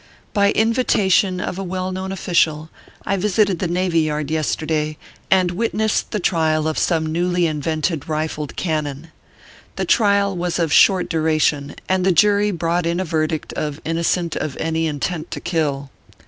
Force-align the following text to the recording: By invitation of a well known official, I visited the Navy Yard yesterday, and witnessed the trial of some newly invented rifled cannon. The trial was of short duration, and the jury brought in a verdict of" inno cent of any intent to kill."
By 0.33 0.51
invitation 0.53 1.39
of 1.39 1.59
a 1.59 1.63
well 1.63 1.91
known 1.91 2.11
official, 2.11 2.71
I 3.05 3.17
visited 3.17 3.59
the 3.59 3.67
Navy 3.67 3.99
Yard 3.99 4.31
yesterday, 4.31 4.97
and 5.29 5.51
witnessed 5.51 6.09
the 6.09 6.19
trial 6.19 6.67
of 6.67 6.79
some 6.79 7.05
newly 7.11 7.45
invented 7.45 8.09
rifled 8.09 8.55
cannon. 8.55 9.11
The 9.75 9.85
trial 9.85 10.35
was 10.35 10.57
of 10.57 10.73
short 10.73 11.07
duration, 11.07 11.75
and 11.87 12.03
the 12.03 12.11
jury 12.11 12.49
brought 12.49 12.87
in 12.87 12.99
a 12.99 13.05
verdict 13.05 13.53
of" 13.53 13.79
inno 13.85 14.03
cent 14.03 14.35
of 14.35 14.57
any 14.57 14.87
intent 14.87 15.29
to 15.29 15.39
kill." 15.39 15.91